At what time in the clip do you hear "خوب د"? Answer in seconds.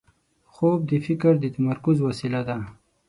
0.53-0.93